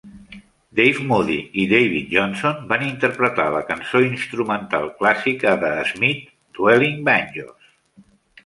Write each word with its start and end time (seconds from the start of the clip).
Dave 0.77 1.01
Moody 1.11 1.35
i 1.63 1.65
David 1.73 2.07
Johnson 2.13 2.63
van 2.71 2.85
interpretar 2.87 3.47
la 3.57 3.61
cançó 3.69 4.03
instrumental 4.07 4.91
clàssica 5.03 5.55
de 5.67 5.73
Smith 5.93 6.25
"Dueling 6.61 7.01
Banjos". 7.13 7.73